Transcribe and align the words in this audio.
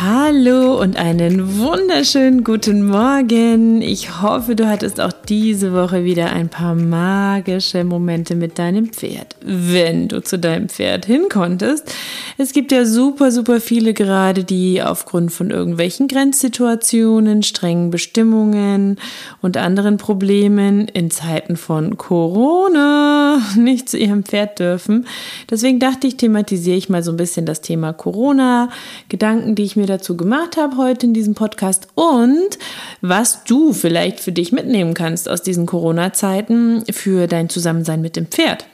Hallo 0.00 0.80
und 0.80 0.96
einen 0.96 1.58
wunderschönen 1.58 2.44
guten 2.44 2.86
Morgen. 2.86 3.82
Ich 3.82 4.22
hoffe, 4.22 4.54
du 4.54 4.68
hattest 4.68 5.00
auch 5.00 5.12
diese 5.28 5.72
Woche 5.72 6.04
wieder 6.04 6.30
ein 6.30 6.48
paar 6.48 6.76
magische 6.76 7.82
Momente 7.82 8.36
mit 8.36 8.60
deinem 8.60 8.90
Pferd, 8.90 9.34
wenn 9.40 10.06
du 10.06 10.22
zu 10.22 10.38
deinem 10.38 10.68
Pferd 10.68 11.06
hinkonntest. 11.06 11.92
Es 12.36 12.52
gibt 12.52 12.70
ja 12.70 12.84
super, 12.84 13.32
super 13.32 13.60
viele 13.60 13.92
gerade, 13.92 14.44
die 14.44 14.80
aufgrund 14.80 15.32
von 15.32 15.50
irgendwelchen 15.50 16.06
Grenzsituationen, 16.06 17.42
strengen 17.42 17.90
Bestimmungen 17.90 19.00
und 19.42 19.56
anderen 19.56 19.96
Problemen 19.96 20.86
in 20.86 21.10
Zeiten 21.10 21.56
von 21.56 21.96
Corona 21.96 23.42
nicht 23.56 23.88
zu 23.88 23.98
ihrem 23.98 24.22
Pferd 24.22 24.60
dürfen. 24.60 25.08
Deswegen 25.50 25.80
dachte 25.80 26.06
ich, 26.06 26.16
thematisiere 26.16 26.76
ich 26.76 26.88
mal 26.88 27.02
so 27.02 27.10
ein 27.10 27.16
bisschen 27.16 27.46
das 27.46 27.62
Thema 27.62 27.92
Corona, 27.92 28.70
Gedanken, 29.08 29.56
die 29.56 29.64
ich 29.64 29.74
mir 29.74 29.87
dazu 29.88 30.16
gemacht 30.16 30.56
habe 30.56 30.76
heute 30.76 31.06
in 31.06 31.14
diesem 31.14 31.34
Podcast 31.34 31.88
und 31.94 32.58
was 33.00 33.44
du 33.44 33.72
vielleicht 33.72 34.20
für 34.20 34.32
dich 34.32 34.52
mitnehmen 34.52 34.94
kannst 34.94 35.28
aus 35.28 35.42
diesen 35.42 35.66
Corona-Zeiten 35.66 36.84
für 36.90 37.26
dein 37.26 37.48
Zusammensein 37.48 38.00
mit 38.00 38.16
dem 38.16 38.26
Pferd. 38.26 38.66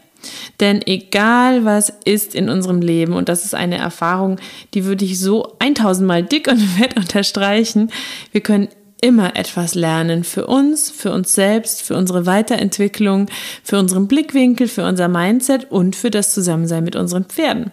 Denn 0.60 0.80
egal 0.86 1.64
was 1.64 1.92
ist 2.04 2.34
in 2.34 2.48
unserem 2.48 2.80
Leben, 2.80 3.14
und 3.14 3.28
das 3.28 3.44
ist 3.44 3.54
eine 3.54 3.78
Erfahrung, 3.78 4.38
die 4.72 4.84
würde 4.84 5.04
ich 5.04 5.20
so 5.20 5.56
1000 5.58 6.06
Mal 6.06 6.22
dick 6.22 6.48
und 6.48 6.58
fett 6.58 6.96
unterstreichen, 6.96 7.90
wir 8.32 8.40
können 8.40 8.68
immer 9.00 9.36
etwas 9.36 9.74
lernen 9.74 10.24
für 10.24 10.46
uns, 10.46 10.90
für 10.90 11.12
uns 11.12 11.34
selbst, 11.34 11.82
für 11.82 11.94
unsere 11.94 12.24
Weiterentwicklung, 12.24 13.26
für 13.62 13.78
unseren 13.78 14.08
Blickwinkel, 14.08 14.66
für 14.66 14.84
unser 14.84 15.08
Mindset 15.08 15.70
und 15.70 15.94
für 15.94 16.10
das 16.10 16.32
Zusammensein 16.32 16.84
mit 16.84 16.96
unseren 16.96 17.24
Pferden. 17.24 17.70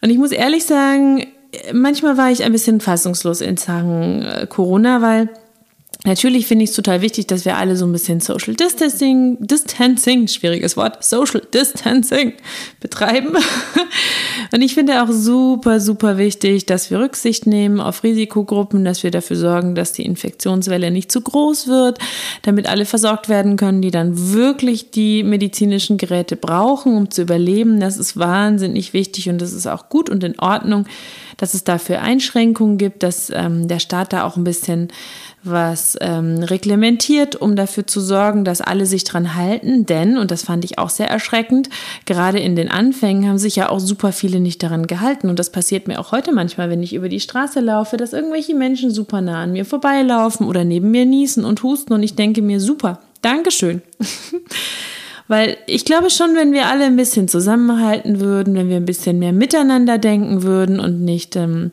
Und 0.00 0.08
ich 0.08 0.16
muss 0.16 0.32
ehrlich 0.32 0.64
sagen, 0.64 1.26
manchmal 1.72 2.16
war 2.16 2.30
ich 2.30 2.44
ein 2.44 2.52
bisschen 2.52 2.80
fassungslos 2.80 3.40
in 3.40 3.56
Sachen 3.56 4.22
äh, 4.22 4.46
Corona, 4.48 5.02
weil 5.02 5.28
Natürlich 6.06 6.46
finde 6.46 6.64
ich 6.64 6.70
es 6.70 6.76
total 6.76 7.02
wichtig, 7.02 7.26
dass 7.26 7.44
wir 7.44 7.58
alle 7.58 7.76
so 7.76 7.84
ein 7.84 7.92
bisschen 7.92 8.20
Social 8.20 8.54
Distancing, 8.54 9.36
Distancing, 9.40 10.28
schwieriges 10.28 10.74
Wort, 10.78 11.04
Social 11.04 11.42
Distancing 11.52 12.32
betreiben. 12.80 13.36
Und 14.52 14.62
ich 14.62 14.72
finde 14.72 15.02
auch 15.02 15.10
super, 15.10 15.78
super 15.78 16.16
wichtig, 16.16 16.64
dass 16.64 16.90
wir 16.90 17.00
Rücksicht 17.00 17.46
nehmen 17.46 17.80
auf 17.80 18.02
Risikogruppen, 18.02 18.82
dass 18.82 19.02
wir 19.02 19.10
dafür 19.10 19.36
sorgen, 19.36 19.74
dass 19.74 19.92
die 19.92 20.06
Infektionswelle 20.06 20.90
nicht 20.90 21.12
zu 21.12 21.20
groß 21.20 21.66
wird, 21.66 21.98
damit 22.42 22.66
alle 22.66 22.86
versorgt 22.86 23.28
werden 23.28 23.56
können, 23.56 23.82
die 23.82 23.90
dann 23.90 24.32
wirklich 24.32 24.90
die 24.90 25.22
medizinischen 25.22 25.98
Geräte 25.98 26.36
brauchen, 26.36 26.96
um 26.96 27.10
zu 27.10 27.20
überleben. 27.20 27.78
Das 27.78 27.98
ist 27.98 28.16
wahnsinnig 28.16 28.94
wichtig 28.94 29.28
und 29.28 29.38
das 29.42 29.52
ist 29.52 29.66
auch 29.66 29.90
gut 29.90 30.08
und 30.08 30.24
in 30.24 30.38
Ordnung, 30.38 30.86
dass 31.40 31.54
es 31.54 31.64
dafür 31.64 32.02
Einschränkungen 32.02 32.76
gibt, 32.76 33.02
dass 33.02 33.30
ähm, 33.34 33.66
der 33.66 33.78
Staat 33.78 34.12
da 34.12 34.24
auch 34.24 34.36
ein 34.36 34.44
bisschen 34.44 34.88
was 35.42 35.96
ähm, 36.02 36.42
reglementiert, 36.42 37.34
um 37.34 37.56
dafür 37.56 37.86
zu 37.86 38.02
sorgen, 38.02 38.44
dass 38.44 38.60
alle 38.60 38.84
sich 38.84 39.04
dran 39.04 39.34
halten. 39.34 39.86
Denn, 39.86 40.18
und 40.18 40.30
das 40.30 40.42
fand 40.42 40.66
ich 40.66 40.78
auch 40.78 40.90
sehr 40.90 41.08
erschreckend, 41.08 41.70
gerade 42.04 42.38
in 42.38 42.56
den 42.56 42.70
Anfängen 42.70 43.26
haben 43.26 43.38
sich 43.38 43.56
ja 43.56 43.70
auch 43.70 43.80
super 43.80 44.12
viele 44.12 44.38
nicht 44.38 44.62
daran 44.62 44.86
gehalten. 44.86 45.30
Und 45.30 45.38
das 45.38 45.50
passiert 45.50 45.88
mir 45.88 45.98
auch 45.98 46.12
heute 46.12 46.32
manchmal, 46.32 46.68
wenn 46.68 46.82
ich 46.82 46.92
über 46.92 47.08
die 47.08 47.20
Straße 47.20 47.60
laufe, 47.60 47.96
dass 47.96 48.12
irgendwelche 48.12 48.54
Menschen 48.54 48.90
super 48.90 49.22
nah 49.22 49.42
an 49.42 49.52
mir 49.52 49.64
vorbeilaufen 49.64 50.46
oder 50.46 50.64
neben 50.64 50.90
mir 50.90 51.06
niesen 51.06 51.46
und 51.46 51.62
husten. 51.62 51.94
Und 51.94 52.02
ich 52.02 52.16
denke 52.16 52.42
mir, 52.42 52.60
super, 52.60 53.00
Dankeschön. 53.22 53.80
Weil 55.30 55.58
ich 55.66 55.84
glaube 55.84 56.10
schon, 56.10 56.34
wenn 56.34 56.52
wir 56.52 56.66
alle 56.66 56.86
ein 56.86 56.96
bisschen 56.96 57.28
zusammenhalten 57.28 58.18
würden, 58.18 58.56
wenn 58.56 58.68
wir 58.68 58.78
ein 58.78 58.84
bisschen 58.84 59.20
mehr 59.20 59.32
miteinander 59.32 59.96
denken 59.96 60.42
würden 60.42 60.80
und 60.80 61.04
nicht 61.04 61.36
ähm, 61.36 61.70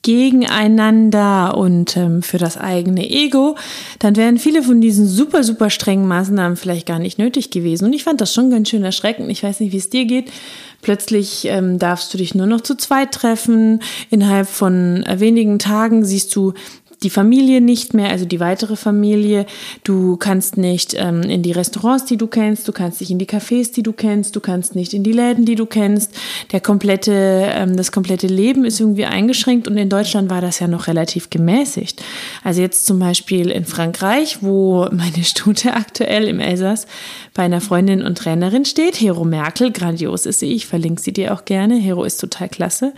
gegeneinander 0.00 1.58
und 1.58 1.94
ähm, 1.98 2.22
für 2.22 2.38
das 2.38 2.56
eigene 2.56 3.06
Ego, 3.10 3.56
dann 3.98 4.16
wären 4.16 4.38
viele 4.38 4.62
von 4.62 4.80
diesen 4.80 5.06
super, 5.06 5.44
super 5.44 5.68
strengen 5.68 6.08
Maßnahmen 6.08 6.56
vielleicht 6.56 6.86
gar 6.86 6.98
nicht 6.98 7.18
nötig 7.18 7.50
gewesen. 7.50 7.84
Und 7.84 7.92
ich 7.92 8.04
fand 8.04 8.22
das 8.22 8.32
schon 8.32 8.50
ganz 8.50 8.70
schön 8.70 8.82
erschreckend. 8.82 9.30
Ich 9.30 9.42
weiß 9.42 9.60
nicht, 9.60 9.72
wie 9.72 9.76
es 9.76 9.90
dir 9.90 10.06
geht. 10.06 10.32
Plötzlich 10.80 11.44
ähm, 11.44 11.78
darfst 11.78 12.14
du 12.14 12.18
dich 12.18 12.34
nur 12.34 12.46
noch 12.46 12.62
zu 12.62 12.78
zweit 12.78 13.12
treffen. 13.12 13.80
Innerhalb 14.08 14.48
von 14.48 15.04
äh, 15.04 15.20
wenigen 15.20 15.58
Tagen 15.58 16.02
siehst 16.02 16.34
du 16.34 16.54
die 17.02 17.10
Familie 17.10 17.60
nicht 17.60 17.94
mehr, 17.94 18.10
also 18.10 18.24
die 18.24 18.40
weitere 18.40 18.76
Familie. 18.76 19.46
Du 19.84 20.16
kannst 20.16 20.56
nicht 20.56 20.94
ähm, 20.96 21.22
in 21.22 21.42
die 21.42 21.52
Restaurants, 21.52 22.04
die 22.04 22.16
du 22.16 22.26
kennst, 22.26 22.68
du 22.68 22.72
kannst 22.72 23.00
nicht 23.00 23.10
in 23.10 23.18
die 23.18 23.26
Cafés, 23.26 23.72
die 23.72 23.82
du 23.82 23.92
kennst, 23.92 24.36
du 24.36 24.40
kannst 24.40 24.74
nicht 24.74 24.94
in 24.94 25.02
die 25.02 25.12
Läden, 25.12 25.44
die 25.44 25.54
du 25.54 25.66
kennst. 25.66 26.14
Der 26.52 26.60
komplette, 26.60 27.12
ähm, 27.12 27.76
das 27.76 27.92
komplette 27.92 28.26
Leben 28.26 28.64
ist 28.64 28.80
irgendwie 28.80 29.06
eingeschränkt 29.06 29.68
und 29.68 29.76
in 29.76 29.88
Deutschland 29.88 30.30
war 30.30 30.40
das 30.40 30.58
ja 30.58 30.68
noch 30.68 30.86
relativ 30.86 31.30
gemäßigt. 31.30 32.02
Also 32.44 32.60
jetzt 32.60 32.86
zum 32.86 32.98
Beispiel 32.98 33.50
in 33.50 33.64
Frankreich, 33.64 34.38
wo 34.40 34.88
meine 34.90 35.24
Stute 35.24 35.74
aktuell 35.74 36.28
im 36.28 36.40
Elsass 36.40 36.86
bei 37.34 37.42
einer 37.42 37.60
Freundin 37.60 38.02
und 38.02 38.18
Trainerin 38.18 38.64
steht, 38.64 39.00
Hero 39.00 39.24
Merkel, 39.24 39.72
grandios 39.72 40.26
ist 40.26 40.40
sie, 40.40 40.52
ich 40.52 40.66
verlinke 40.66 41.00
sie 41.00 41.12
dir 41.12 41.34
auch 41.34 41.44
gerne, 41.44 41.76
Hero 41.76 42.04
ist 42.04 42.18
total 42.18 42.48
klasse. 42.48 42.92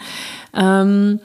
Ähm, 0.55 1.21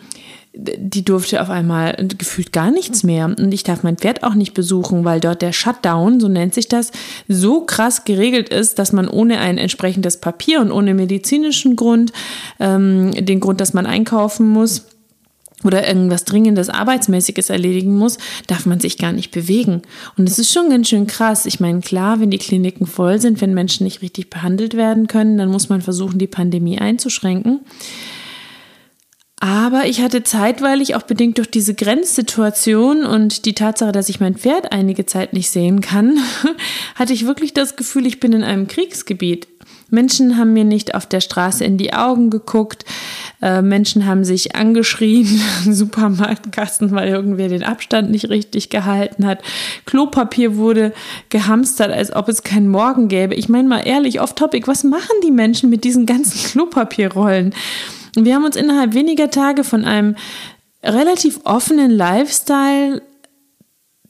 die 0.53 1.05
durfte 1.05 1.41
auf 1.41 1.49
einmal 1.49 1.95
gefühlt 2.17 2.51
gar 2.51 2.71
nichts 2.71 3.03
mehr. 3.03 3.25
Und 3.25 3.53
ich 3.53 3.63
darf 3.63 3.83
mein 3.83 3.97
Pferd 3.97 4.23
auch 4.23 4.33
nicht 4.33 4.53
besuchen, 4.53 5.05
weil 5.05 5.19
dort 5.19 5.41
der 5.41 5.53
Shutdown, 5.53 6.19
so 6.19 6.27
nennt 6.27 6.53
sich 6.53 6.67
das, 6.67 6.91
so 7.27 7.61
krass 7.61 8.03
geregelt 8.03 8.49
ist, 8.49 8.79
dass 8.79 8.91
man 8.91 9.07
ohne 9.07 9.39
ein 9.39 9.57
entsprechendes 9.57 10.17
Papier 10.17 10.61
und 10.61 10.71
ohne 10.71 10.93
medizinischen 10.95 11.75
Grund, 11.75 12.11
ähm, 12.59 13.11
den 13.13 13.39
Grund, 13.39 13.61
dass 13.61 13.73
man 13.73 13.85
einkaufen 13.85 14.47
muss, 14.47 14.85
oder 15.63 15.85
irgendwas 15.85 16.23
Dringendes, 16.23 16.69
Arbeitsmäßiges 16.69 17.49
erledigen 17.49 17.97
muss, 17.97 18.17
darf 18.47 18.65
man 18.65 18.79
sich 18.79 18.97
gar 18.97 19.11
nicht 19.11 19.31
bewegen. 19.31 19.81
Und 20.17 20.29
es 20.29 20.39
ist 20.39 20.53
schon 20.53 20.69
ganz 20.69 20.87
schön 20.87 21.05
krass. 21.05 21.45
Ich 21.45 21.59
meine, 21.59 21.81
klar, 21.81 22.21
wenn 22.21 22.31
die 22.31 22.37
Kliniken 22.37 22.87
voll 22.87 23.19
sind, 23.19 23.41
wenn 23.41 23.53
Menschen 23.53 23.83
nicht 23.83 24.01
richtig 24.01 24.29
behandelt 24.29 24.75
werden 24.75 25.07
können, 25.07 25.37
dann 25.37 25.49
muss 25.49 25.67
man 25.67 25.81
versuchen, 25.81 26.17
die 26.17 26.27
Pandemie 26.27 26.79
einzuschränken. 26.79 27.59
Aber 29.39 29.85
ich 29.85 30.01
hatte 30.01 30.23
zeitweilig 30.23 30.95
auch 30.95 31.03
bedingt 31.03 31.37
durch 31.37 31.49
diese 31.49 31.73
Grenzsituation 31.73 33.05
und 33.05 33.45
die 33.45 33.55
Tatsache, 33.55 33.93
dass 33.93 34.09
ich 34.09 34.19
mein 34.19 34.35
Pferd 34.35 34.73
einige 34.73 35.05
Zeit 35.05 35.31
nicht 35.31 35.49
sehen 35.49 35.79
kann, 35.79 36.19
hatte 36.95 37.13
ich 37.13 37.25
wirklich 37.25 37.53
das 37.53 37.77
Gefühl, 37.77 38.05
ich 38.05 38.19
bin 38.19 38.33
in 38.33 38.43
einem 38.43 38.67
Kriegsgebiet. 38.67 39.47
Menschen 39.91 40.37
haben 40.37 40.53
mir 40.53 40.65
nicht 40.65 40.93
auf 40.93 41.05
der 41.05 41.21
Straße 41.21 41.63
in 41.63 41.77
die 41.77 41.93
Augen 41.93 42.29
geguckt. 42.29 42.85
Äh, 43.41 43.61
Menschen 43.61 44.05
haben 44.05 44.23
sich 44.23 44.55
angeschrien, 44.55 45.41
Supermarktkasten, 45.65 46.91
weil 46.91 47.07
irgendwer 47.07 47.47
den 47.47 47.63
Abstand 47.63 48.11
nicht 48.11 48.29
richtig 48.29 48.69
gehalten 48.69 49.25
hat. 49.25 49.41
Klopapier 49.85 50.57
wurde 50.57 50.93
gehamstert, 51.29 51.91
als 51.91 52.15
ob 52.15 52.29
es 52.29 52.43
keinen 52.43 52.67
Morgen 52.67 53.07
gäbe. 53.07 53.35
Ich 53.35 53.49
meine 53.49 53.67
mal 53.67 53.79
ehrlich, 53.79 54.21
off 54.21 54.35
topic, 54.35 54.67
was 54.67 54.83
machen 54.83 55.15
die 55.23 55.31
Menschen 55.31 55.69
mit 55.69 55.83
diesen 55.83 56.05
ganzen 56.05 56.37
Klopapierrollen? 56.51 57.53
Wir 58.15 58.35
haben 58.35 58.45
uns 58.45 58.55
innerhalb 58.55 58.93
weniger 58.93 59.29
Tage 59.29 59.63
von 59.63 59.85
einem 59.85 60.15
relativ 60.83 61.41
offenen 61.43 61.91
Lifestyle 61.91 63.01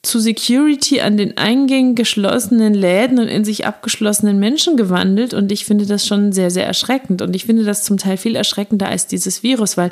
zu 0.01 0.19
Security 0.19 1.01
an 1.01 1.17
den 1.17 1.37
Eingängen 1.37 1.95
geschlossenen 1.95 2.73
Läden 2.73 3.19
und 3.19 3.27
in 3.27 3.43
sich 3.43 3.65
abgeschlossenen 3.65 4.39
Menschen 4.39 4.77
gewandelt 4.77 5.33
und 5.33 5.51
ich 5.51 5.65
finde 5.65 5.85
das 5.85 6.07
schon 6.07 6.31
sehr, 6.31 6.51
sehr 6.51 6.65
erschreckend 6.65 7.21
und 7.21 7.35
ich 7.35 7.45
finde 7.45 7.65
das 7.65 7.83
zum 7.83 7.97
Teil 7.97 8.15
viel 8.15 8.35
erschreckender 8.35 8.87
als 8.87 9.07
dieses 9.07 9.43
Virus, 9.43 9.77
weil 9.77 9.91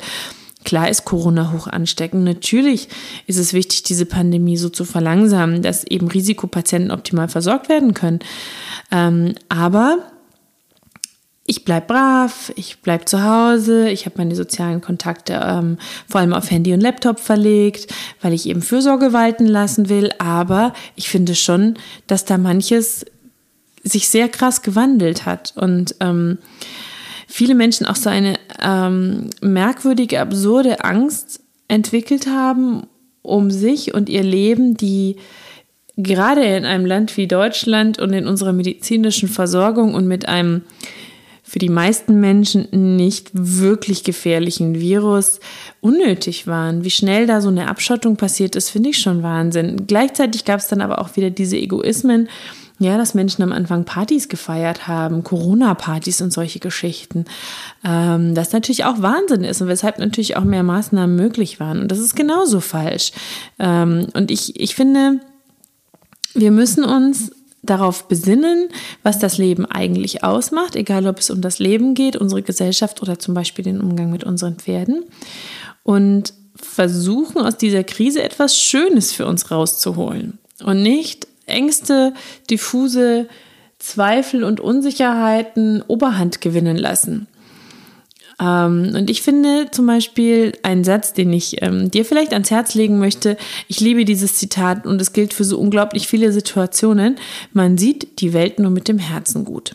Klar 0.64 0.90
ist 0.90 1.04
Corona 1.04 1.52
hoch 1.52 1.68
ansteckend. 1.68 2.24
Natürlich 2.24 2.88
ist 3.26 3.38
es 3.38 3.52
wichtig, 3.52 3.84
diese 3.84 4.06
Pandemie 4.06 4.56
so 4.56 4.68
zu 4.68 4.84
verlangsamen, 4.84 5.62
dass 5.62 5.84
eben 5.84 6.08
Risikopatienten 6.08 6.90
optimal 6.90 7.28
versorgt 7.28 7.68
werden 7.68 7.94
können. 7.94 8.18
Ähm, 8.90 9.34
aber 9.48 9.98
ich 11.48 11.64
bleibe 11.64 11.86
brav, 11.86 12.52
ich 12.56 12.80
bleibe 12.80 13.06
zu 13.06 13.24
Hause, 13.24 13.88
ich 13.88 14.04
habe 14.04 14.16
meine 14.18 14.36
sozialen 14.36 14.82
Kontakte 14.82 15.40
ähm, 15.42 15.78
vor 16.06 16.20
allem 16.20 16.34
auf 16.34 16.50
Handy 16.50 16.74
und 16.74 16.82
Laptop 16.82 17.18
verlegt, 17.20 17.92
weil 18.20 18.34
ich 18.34 18.46
eben 18.46 18.60
Fürsorge 18.60 19.14
walten 19.14 19.46
lassen 19.46 19.88
will. 19.88 20.10
Aber 20.18 20.74
ich 20.94 21.08
finde 21.08 21.34
schon, 21.34 21.78
dass 22.06 22.26
da 22.26 22.36
manches 22.36 23.06
sich 23.82 24.10
sehr 24.10 24.28
krass 24.28 24.60
gewandelt 24.60 25.24
hat 25.24 25.54
und 25.56 25.94
ähm, 26.00 26.36
viele 27.26 27.54
Menschen 27.54 27.86
auch 27.86 27.96
so 27.96 28.10
eine 28.10 28.34
ähm, 28.62 29.30
merkwürdige, 29.40 30.20
absurde 30.20 30.84
Angst 30.84 31.40
entwickelt 31.66 32.26
haben 32.26 32.82
um 33.22 33.50
sich 33.50 33.94
und 33.94 34.10
ihr 34.10 34.22
Leben, 34.22 34.76
die 34.76 35.16
gerade 35.96 36.44
in 36.44 36.66
einem 36.66 36.84
Land 36.84 37.16
wie 37.16 37.26
Deutschland 37.26 37.98
und 37.98 38.12
in 38.12 38.26
unserer 38.26 38.52
medizinischen 38.52 39.30
Versorgung 39.30 39.94
und 39.94 40.06
mit 40.06 40.28
einem 40.28 40.62
für 41.48 41.58
die 41.58 41.70
meisten 41.70 42.20
Menschen 42.20 42.68
nicht 42.96 43.30
wirklich 43.32 44.04
gefährlichen 44.04 44.80
Virus 44.80 45.40
unnötig 45.80 46.46
waren. 46.46 46.84
Wie 46.84 46.90
schnell 46.90 47.26
da 47.26 47.40
so 47.40 47.48
eine 47.48 47.68
Abschottung 47.68 48.16
passiert 48.16 48.54
ist, 48.54 48.68
finde 48.68 48.90
ich 48.90 48.98
schon 48.98 49.22
Wahnsinn. 49.22 49.86
Gleichzeitig 49.86 50.44
gab 50.44 50.60
es 50.60 50.68
dann 50.68 50.82
aber 50.82 51.00
auch 51.00 51.16
wieder 51.16 51.30
diese 51.30 51.56
Egoismen, 51.56 52.28
ja, 52.78 52.98
dass 52.98 53.14
Menschen 53.14 53.42
am 53.42 53.52
Anfang 53.52 53.84
Partys 53.84 54.28
gefeiert 54.28 54.86
haben, 54.86 55.24
Corona-Partys 55.24 56.20
und 56.20 56.34
solche 56.34 56.58
Geschichten. 56.58 57.24
Ähm, 57.82 58.34
das 58.34 58.52
natürlich 58.52 58.84
auch 58.84 59.00
Wahnsinn 59.00 59.42
ist 59.42 59.62
und 59.62 59.68
weshalb 59.68 59.98
natürlich 59.98 60.36
auch 60.36 60.44
mehr 60.44 60.62
Maßnahmen 60.62 61.16
möglich 61.16 61.60
waren. 61.60 61.80
Und 61.80 61.90
das 61.90 61.98
ist 61.98 62.14
genauso 62.14 62.60
falsch. 62.60 63.12
Ähm, 63.58 64.08
und 64.12 64.30
ich, 64.30 64.60
ich 64.60 64.74
finde, 64.74 65.20
wir 66.34 66.50
müssen 66.50 66.84
uns 66.84 67.32
darauf 67.70 68.08
besinnen, 68.08 68.68
was 69.02 69.18
das 69.18 69.38
Leben 69.38 69.66
eigentlich 69.66 70.24
ausmacht, 70.24 70.76
egal 70.76 71.06
ob 71.06 71.18
es 71.18 71.30
um 71.30 71.40
das 71.40 71.58
Leben 71.58 71.94
geht, 71.94 72.16
unsere 72.16 72.42
Gesellschaft 72.42 73.02
oder 73.02 73.18
zum 73.18 73.34
Beispiel 73.34 73.64
den 73.64 73.80
Umgang 73.80 74.10
mit 74.10 74.24
unseren 74.24 74.56
Pferden. 74.56 75.04
Und 75.82 76.34
versuchen 76.54 77.40
aus 77.40 77.56
dieser 77.56 77.84
Krise 77.84 78.22
etwas 78.22 78.58
Schönes 78.58 79.12
für 79.12 79.26
uns 79.26 79.50
rauszuholen 79.50 80.38
und 80.64 80.82
nicht 80.82 81.28
Ängste, 81.46 82.14
diffuse 82.50 83.28
Zweifel 83.78 84.42
und 84.42 84.60
Unsicherheiten 84.60 85.82
Oberhand 85.86 86.40
gewinnen 86.40 86.76
lassen. 86.76 87.28
Ähm, 88.40 88.92
und 88.94 89.10
ich 89.10 89.22
finde 89.22 89.70
zum 89.70 89.86
Beispiel 89.86 90.52
einen 90.62 90.84
Satz, 90.84 91.12
den 91.12 91.32
ich 91.32 91.62
ähm, 91.62 91.90
dir 91.90 92.04
vielleicht 92.04 92.32
ans 92.32 92.50
Herz 92.50 92.74
legen 92.74 92.98
möchte. 92.98 93.36
Ich 93.66 93.80
liebe 93.80 94.04
dieses 94.04 94.34
Zitat 94.36 94.86
und 94.86 95.00
es 95.00 95.12
gilt 95.12 95.34
für 95.34 95.44
so 95.44 95.58
unglaublich 95.58 96.06
viele 96.06 96.32
Situationen. 96.32 97.16
Man 97.52 97.78
sieht 97.78 98.20
die 98.20 98.32
Welt 98.32 98.58
nur 98.58 98.70
mit 98.70 98.88
dem 98.88 98.98
Herzen 98.98 99.44
gut. 99.44 99.74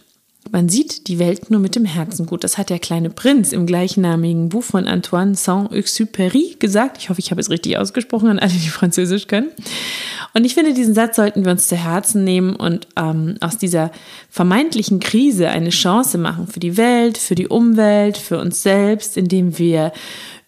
Man 0.51 0.69
sieht 0.69 1.07
die 1.07 1.19
Welt 1.19 1.49
nur 1.49 1.59
mit 1.59 1.75
dem 1.75 1.85
Herzen 1.85 2.25
gut. 2.25 2.43
Das 2.43 2.57
hat 2.57 2.69
der 2.69 2.79
kleine 2.79 3.09
Prinz 3.09 3.53
im 3.53 3.65
gleichnamigen 3.65 4.49
Buch 4.49 4.63
von 4.63 4.87
Antoine 4.87 5.35
Saint-Exupéry 5.35 6.59
gesagt. 6.59 6.97
Ich 6.99 7.09
hoffe, 7.09 7.19
ich 7.19 7.31
habe 7.31 7.41
es 7.41 7.49
richtig 7.49 7.77
ausgesprochen 7.77 8.29
an 8.29 8.39
alle, 8.39 8.51
die 8.51 8.69
Französisch 8.69 9.27
können. 9.27 9.49
Und 10.33 10.45
ich 10.45 10.53
finde, 10.53 10.73
diesen 10.73 10.93
Satz 10.93 11.15
sollten 11.15 11.45
wir 11.45 11.51
uns 11.51 11.67
zu 11.67 11.75
Herzen 11.75 12.23
nehmen 12.23 12.55
und 12.55 12.87
ähm, 12.97 13.35
aus 13.39 13.57
dieser 13.57 13.91
vermeintlichen 14.29 14.99
Krise 14.99 15.49
eine 15.49 15.69
Chance 15.69 16.17
machen 16.17 16.47
für 16.47 16.59
die 16.59 16.75
Welt, 16.75 17.17
für 17.17 17.35
die 17.35 17.47
Umwelt, 17.47 18.17
für 18.17 18.39
uns 18.39 18.63
selbst, 18.63 19.15
indem 19.15 19.57
wir 19.57 19.93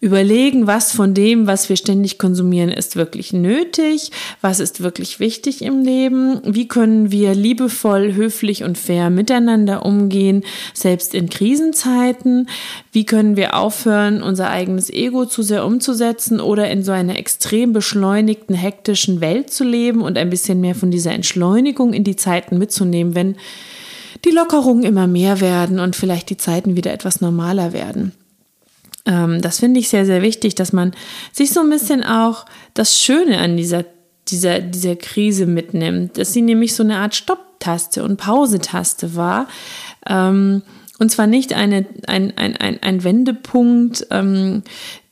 überlegen, 0.00 0.66
was 0.66 0.92
von 0.92 1.14
dem, 1.14 1.46
was 1.46 1.68
wir 1.68 1.76
ständig 1.76 2.18
konsumieren, 2.18 2.70
ist 2.70 2.96
wirklich 2.96 3.32
nötig, 3.32 4.10
was 4.40 4.60
ist 4.60 4.82
wirklich 4.82 5.20
wichtig 5.20 5.62
im 5.62 5.82
Leben, 5.82 6.40
wie 6.44 6.68
können 6.68 7.10
wir 7.10 7.34
liebevoll, 7.34 8.14
höflich 8.14 8.64
und 8.64 8.76
fair 8.76 9.10
miteinander 9.10 9.86
umgehen, 9.86 10.44
selbst 10.74 11.14
in 11.14 11.30
Krisenzeiten, 11.30 12.48
wie 12.92 13.06
können 13.06 13.36
wir 13.36 13.56
aufhören, 13.56 14.22
unser 14.22 14.50
eigenes 14.50 14.90
Ego 14.90 15.24
zu 15.24 15.42
sehr 15.42 15.64
umzusetzen 15.64 16.40
oder 16.40 16.70
in 16.70 16.82
so 16.82 16.92
einer 16.92 17.18
extrem 17.18 17.72
beschleunigten, 17.72 18.54
hektischen 18.54 19.20
Welt 19.20 19.50
zu 19.50 19.64
leben 19.64 20.02
und 20.02 20.18
ein 20.18 20.30
bisschen 20.30 20.60
mehr 20.60 20.74
von 20.74 20.90
dieser 20.90 21.12
Entschleunigung 21.12 21.92
in 21.92 22.04
die 22.04 22.16
Zeiten 22.16 22.58
mitzunehmen, 22.58 23.14
wenn 23.14 23.36
die 24.24 24.30
Lockerungen 24.30 24.84
immer 24.84 25.06
mehr 25.06 25.40
werden 25.40 25.78
und 25.78 25.96
vielleicht 25.96 26.30
die 26.30 26.36
Zeiten 26.36 26.76
wieder 26.76 26.92
etwas 26.92 27.20
normaler 27.20 27.72
werden. 27.72 28.12
Ähm, 29.06 29.40
das 29.40 29.60
finde 29.60 29.80
ich 29.80 29.88
sehr, 29.88 30.04
sehr 30.04 30.22
wichtig, 30.22 30.54
dass 30.54 30.72
man 30.72 30.92
sich 31.32 31.50
so 31.50 31.60
ein 31.60 31.70
bisschen 31.70 32.04
auch 32.04 32.44
das 32.74 33.00
Schöne 33.00 33.38
an 33.38 33.56
dieser, 33.56 33.84
dieser, 34.28 34.60
dieser 34.60 34.96
Krise 34.96 35.46
mitnimmt, 35.46 36.18
dass 36.18 36.32
sie 36.32 36.42
nämlich 36.42 36.74
so 36.74 36.82
eine 36.82 36.98
Art 36.98 37.14
Stopptaste 37.14 38.02
und 38.04 38.18
Pausetaste 38.18 39.14
war. 39.14 39.48
Ähm, 40.08 40.62
und 40.98 41.10
zwar 41.10 41.26
nicht 41.26 41.52
eine, 41.52 41.86
ein, 42.06 42.32
ein, 42.36 42.56
ein, 42.56 42.82
ein 42.82 43.04
Wendepunkt, 43.04 44.06
ähm, 44.10 44.62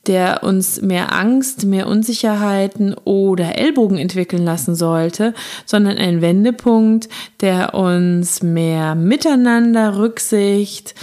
der 0.07 0.43
uns 0.43 0.81
mehr 0.81 1.13
Angst, 1.13 1.65
mehr 1.65 1.87
Unsicherheiten 1.87 2.93
oder 3.05 3.57
Ellbogen 3.57 3.97
entwickeln 3.97 4.43
lassen 4.43 4.75
sollte, 4.75 5.33
sondern 5.65 5.97
ein 5.97 6.21
Wendepunkt, 6.21 7.09
der 7.41 7.73
uns 7.73 8.43
mehr 8.43 8.95
Miteinander, 8.95 9.97
Rücksicht, 9.97 10.95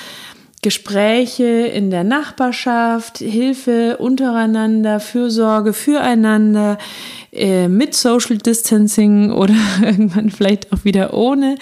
Gespräche 0.63 1.45
in 1.45 1.91
der 1.91 2.05
Nachbarschaft, 2.05 3.19
Hilfe 3.19 3.97
untereinander, 3.99 5.01
Fürsorge 5.01 5.73
füreinander, 5.73 6.79
äh, 7.33 7.67
mit 7.67 7.95
Social 7.95 8.39
Distancing 8.39 9.33
oder 9.33 9.57
irgendwann 9.83 10.31
vielleicht 10.31 10.73
auch 10.73 10.85
wieder 10.85 11.15
ohne, 11.15 11.57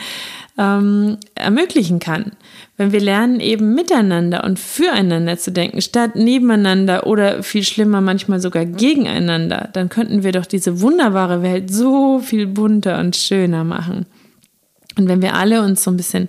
ähm, 0.58 1.16
ermöglichen 1.34 1.98
kann. 1.98 2.32
Wenn 2.76 2.92
wir 2.92 3.00
lernen, 3.00 3.40
eben 3.40 3.74
miteinander 3.74 4.44
und 4.44 4.58
füreinander 4.58 5.38
zu 5.38 5.50
denken, 5.50 5.80
statt 5.80 6.16
nebeneinander 6.16 7.06
oder 7.06 7.42
viel 7.42 7.62
schlimmer, 7.62 8.02
manchmal 8.02 8.40
sogar 8.40 8.66
gegeneinander, 8.66 9.70
dann 9.72 9.88
könnten 9.88 10.22
wir 10.22 10.32
doch 10.32 10.46
diese 10.46 10.82
wunderbare 10.82 11.42
Welt 11.42 11.72
so 11.72 12.20
viel 12.20 12.46
bunter 12.46 12.98
und 12.98 13.16
schöner 13.16 13.64
machen. 13.64 14.04
Und 14.98 15.08
wenn 15.08 15.22
wir 15.22 15.34
alle 15.34 15.62
uns 15.62 15.84
so 15.84 15.90
ein 15.90 15.96
bisschen 15.96 16.28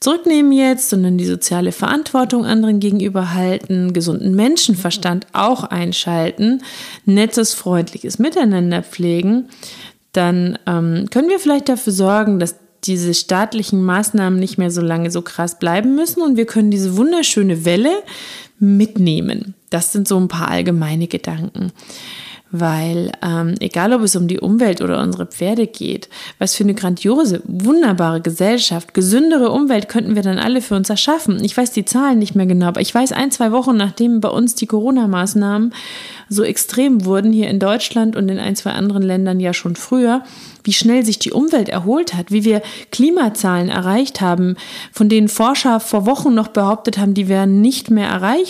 zurücknehmen 0.00 0.52
jetzt, 0.52 0.90
sondern 0.90 1.18
die 1.18 1.24
soziale 1.24 1.72
Verantwortung 1.72 2.44
anderen 2.44 2.80
gegenüber 2.80 3.34
halten, 3.34 3.92
gesunden 3.92 4.34
Menschenverstand 4.34 5.26
auch 5.32 5.64
einschalten, 5.64 6.62
nettes, 7.04 7.54
freundliches 7.54 8.18
Miteinander 8.18 8.82
pflegen, 8.82 9.48
dann 10.12 10.58
ähm, 10.66 11.06
können 11.10 11.28
wir 11.28 11.38
vielleicht 11.38 11.68
dafür 11.68 11.92
sorgen, 11.92 12.38
dass 12.38 12.56
diese 12.84 13.14
staatlichen 13.14 13.82
Maßnahmen 13.82 14.38
nicht 14.38 14.58
mehr 14.58 14.70
so 14.70 14.80
lange 14.80 15.10
so 15.10 15.22
krass 15.22 15.58
bleiben 15.58 15.94
müssen 15.94 16.22
und 16.22 16.36
wir 16.36 16.46
können 16.46 16.70
diese 16.70 16.96
wunderschöne 16.96 17.64
Welle 17.64 18.02
mitnehmen. 18.58 19.54
Das 19.70 19.92
sind 19.92 20.08
so 20.08 20.18
ein 20.18 20.28
paar 20.28 20.48
allgemeine 20.48 21.06
Gedanken 21.06 21.72
weil 22.50 23.12
ähm, 23.22 23.54
egal 23.60 23.92
ob 23.92 24.02
es 24.02 24.14
um 24.14 24.28
die 24.28 24.38
Umwelt 24.38 24.80
oder 24.80 25.00
unsere 25.02 25.26
Pferde 25.26 25.66
geht, 25.66 26.08
was 26.38 26.54
für 26.54 26.64
eine 26.64 26.74
grandiose, 26.74 27.42
wunderbare 27.44 28.20
Gesellschaft, 28.20 28.94
gesündere 28.94 29.50
Umwelt 29.50 29.88
könnten 29.88 30.14
wir 30.14 30.22
dann 30.22 30.38
alle 30.38 30.62
für 30.62 30.76
uns 30.76 30.88
erschaffen. 30.88 31.42
Ich 31.42 31.56
weiß 31.56 31.72
die 31.72 31.84
Zahlen 31.84 32.18
nicht 32.18 32.34
mehr 32.34 32.46
genau, 32.46 32.66
aber 32.66 32.80
ich 32.80 32.94
weiß 32.94 33.12
ein, 33.12 33.30
zwei 33.30 33.52
Wochen 33.52 33.76
nachdem 33.76 34.20
bei 34.20 34.28
uns 34.28 34.54
die 34.54 34.66
Corona-Maßnahmen 34.66 35.74
so 36.28 36.42
extrem 36.42 37.04
wurden, 37.04 37.32
hier 37.32 37.48
in 37.48 37.58
Deutschland 37.58 38.16
und 38.16 38.28
in 38.28 38.38
ein, 38.38 38.56
zwei 38.56 38.70
anderen 38.72 39.02
Ländern 39.02 39.40
ja 39.40 39.52
schon 39.52 39.76
früher, 39.76 40.22
wie 40.64 40.72
schnell 40.72 41.04
sich 41.04 41.18
die 41.18 41.32
Umwelt 41.32 41.68
erholt 41.68 42.14
hat, 42.14 42.32
wie 42.32 42.44
wir 42.44 42.62
Klimazahlen 42.90 43.68
erreicht 43.68 44.20
haben, 44.20 44.56
von 44.92 45.08
denen 45.08 45.28
Forscher 45.28 45.78
vor 45.78 46.06
Wochen 46.06 46.34
noch 46.34 46.48
behauptet 46.48 46.98
haben, 46.98 47.14
die 47.14 47.28
wären 47.28 47.60
nicht 47.60 47.90
mehr 47.90 48.08
erreichbar, 48.08 48.45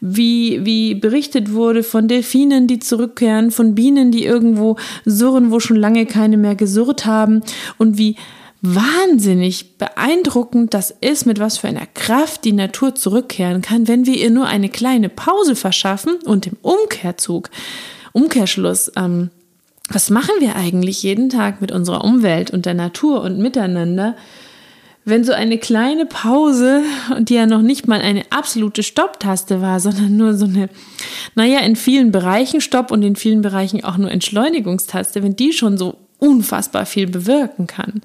wie, 0.00 0.64
wie 0.64 0.94
berichtet 0.94 1.52
wurde 1.52 1.82
von 1.82 2.08
Delfinen, 2.08 2.66
die 2.66 2.78
zurückkehren, 2.78 3.50
von 3.50 3.74
Bienen, 3.74 4.10
die 4.10 4.24
irgendwo 4.24 4.76
surren, 5.04 5.50
wo 5.50 5.60
schon 5.60 5.76
lange 5.76 6.06
keine 6.06 6.36
mehr 6.36 6.54
gesurrt 6.54 7.06
haben 7.06 7.42
und 7.78 7.98
wie 7.98 8.16
wahnsinnig 8.62 9.76
beeindruckend 9.76 10.72
das 10.72 10.94
ist, 11.00 11.26
mit 11.26 11.40
was 11.40 11.58
für 11.58 11.68
einer 11.68 11.86
Kraft 11.86 12.44
die 12.44 12.52
Natur 12.52 12.94
zurückkehren 12.94 13.60
kann, 13.60 13.88
wenn 13.88 14.06
wir 14.06 14.14
ihr 14.14 14.30
nur 14.30 14.46
eine 14.46 14.68
kleine 14.68 15.08
Pause 15.08 15.56
verschaffen 15.56 16.14
und 16.24 16.46
im 16.46 16.56
Umkehrzug, 16.62 17.50
Umkehrschluss, 18.12 18.92
ähm, 18.96 19.30
was 19.88 20.10
machen 20.10 20.34
wir 20.38 20.54
eigentlich 20.54 21.02
jeden 21.02 21.28
Tag 21.28 21.60
mit 21.60 21.72
unserer 21.72 22.04
Umwelt 22.04 22.52
und 22.52 22.64
der 22.64 22.74
Natur 22.74 23.22
und 23.22 23.38
miteinander, 23.38 24.16
wenn 25.04 25.24
so 25.24 25.32
eine 25.32 25.58
kleine 25.58 26.06
Pause, 26.06 26.82
die 27.18 27.34
ja 27.34 27.46
noch 27.46 27.62
nicht 27.62 27.88
mal 27.88 28.00
eine 28.00 28.22
absolute 28.30 28.82
Stopptaste 28.82 29.60
war, 29.60 29.80
sondern 29.80 30.16
nur 30.16 30.34
so 30.34 30.44
eine, 30.44 30.68
naja, 31.34 31.60
in 31.60 31.74
vielen 31.74 32.12
Bereichen 32.12 32.60
Stopp 32.60 32.90
und 32.90 33.02
in 33.02 33.16
vielen 33.16 33.42
Bereichen 33.42 33.82
auch 33.82 33.96
nur 33.96 34.10
Entschleunigungstaste, 34.10 35.22
wenn 35.22 35.34
die 35.34 35.52
schon 35.52 35.76
so 35.76 35.98
unfassbar 36.18 36.86
viel 36.86 37.08
bewirken 37.08 37.66
kann. 37.66 38.02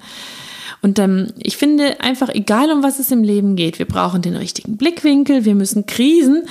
Und 0.80 0.98
ähm, 0.98 1.28
ich 1.38 1.56
finde 1.56 2.00
einfach, 2.00 2.28
egal 2.28 2.70
um 2.70 2.82
was 2.82 2.98
es 2.98 3.10
im 3.10 3.22
Leben 3.22 3.56
geht, 3.56 3.78
wir 3.78 3.86
brauchen 3.86 4.22
den 4.22 4.36
richtigen 4.36 4.76
Blickwinkel, 4.76 5.44
wir 5.44 5.54
müssen 5.54 5.86
Krisen 5.86 6.44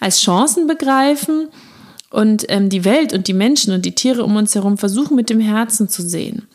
als 0.00 0.20
Chancen 0.20 0.66
begreifen 0.66 1.48
und 2.10 2.44
ähm, 2.48 2.68
die 2.68 2.84
Welt 2.84 3.12
und 3.12 3.28
die 3.28 3.34
Menschen 3.34 3.72
und 3.72 3.84
die 3.84 3.94
Tiere 3.94 4.24
um 4.24 4.36
uns 4.36 4.54
herum 4.54 4.78
versuchen 4.78 5.16
mit 5.16 5.30
dem 5.30 5.40
Herzen 5.40 5.88
zu 5.88 6.02
sehen. 6.02 6.46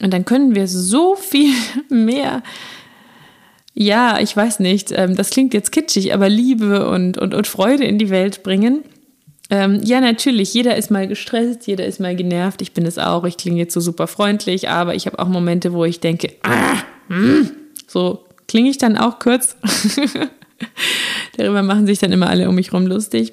Und 0.00 0.12
dann 0.12 0.24
können 0.24 0.54
wir 0.54 0.68
so 0.68 1.16
viel 1.16 1.52
mehr 1.88 2.42
ja, 3.80 4.18
ich 4.18 4.36
weiß 4.36 4.58
nicht, 4.58 4.90
ähm, 4.90 5.14
das 5.14 5.30
klingt 5.30 5.54
jetzt 5.54 5.70
kitschig, 5.70 6.12
aber 6.12 6.28
Liebe 6.28 6.88
und, 6.88 7.16
und, 7.16 7.32
und 7.32 7.46
Freude 7.46 7.84
in 7.84 7.96
die 7.96 8.10
Welt 8.10 8.42
bringen. 8.42 8.82
Ähm, 9.50 9.80
ja, 9.84 10.00
natürlich, 10.00 10.52
jeder 10.52 10.76
ist 10.76 10.90
mal 10.90 11.06
gestresst, 11.06 11.68
jeder 11.68 11.86
ist 11.86 12.00
mal 12.00 12.16
genervt. 12.16 12.60
Ich 12.60 12.72
bin 12.72 12.84
es 12.86 12.98
auch. 12.98 13.22
Ich 13.22 13.36
klinge 13.36 13.58
jetzt 13.58 13.72
so 13.72 13.78
super 13.78 14.08
freundlich, 14.08 14.68
aber 14.68 14.96
ich 14.96 15.06
habe 15.06 15.20
auch 15.20 15.28
Momente, 15.28 15.72
wo 15.72 15.84
ich 15.84 16.00
denke, 16.00 16.32
ah, 16.42 16.74
hm, 17.06 17.50
so 17.86 18.24
klinge 18.48 18.68
ich 18.68 18.78
dann 18.78 18.98
auch 18.98 19.20
kurz. 19.20 19.56
Darüber 21.36 21.62
machen 21.62 21.86
sich 21.86 22.00
dann 22.00 22.10
immer 22.10 22.28
alle 22.28 22.48
um 22.48 22.56
mich 22.56 22.72
rum 22.72 22.84
lustig. 22.84 23.32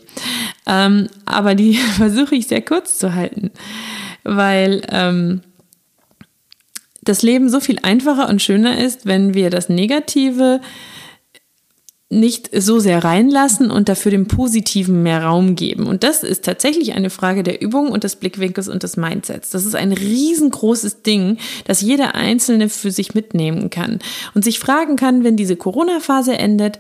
Ähm, 0.67 1.07
aber 1.25 1.55
die 1.55 1.73
versuche 1.97 2.35
ich 2.35 2.45
sehr 2.45 2.61
kurz 2.61 2.99
zu 2.99 3.15
halten, 3.15 3.49
weil 4.23 4.83
ähm, 4.91 5.41
das 7.05 7.21
Leben 7.23 7.49
so 7.49 7.59
viel 7.59 7.79
einfacher 7.81 8.27
und 8.29 8.41
schöner 8.41 8.79
ist, 8.83 9.05
wenn 9.05 9.33
wir 9.33 9.49
das 9.49 9.69
Negative 9.69 10.59
nicht 12.09 12.49
so 12.53 12.79
sehr 12.79 13.03
reinlassen 13.03 13.71
und 13.71 13.89
dafür 13.89 14.11
dem 14.11 14.27
Positiven 14.27 15.01
mehr 15.01 15.23
Raum 15.23 15.55
geben. 15.55 15.87
Und 15.87 16.03
das 16.03 16.23
ist 16.23 16.45
tatsächlich 16.45 16.93
eine 16.93 17.09
Frage 17.09 17.41
der 17.41 17.61
Übung 17.61 17.89
und 17.89 18.03
des 18.03 18.15
Blickwinkels 18.17 18.67
und 18.67 18.83
des 18.83 18.95
Mindsets. 18.95 19.49
Das 19.49 19.65
ist 19.65 19.75
ein 19.75 19.91
riesengroßes 19.91 21.01
Ding, 21.01 21.37
das 21.65 21.81
jeder 21.81 22.13
Einzelne 22.13 22.69
für 22.69 22.91
sich 22.91 23.15
mitnehmen 23.15 23.71
kann 23.71 23.99
und 24.35 24.43
sich 24.43 24.59
fragen 24.59 24.97
kann, 24.97 25.23
wenn 25.23 25.35
diese 25.35 25.55
Corona-Phase 25.55 26.37
endet, 26.37 26.79